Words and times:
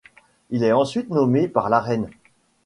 Il 0.49 0.63
est 0.63 0.71
ensuite 0.71 1.11
nommé 1.11 1.47
par 1.47 1.69
la 1.69 1.79
reine. 1.79 2.09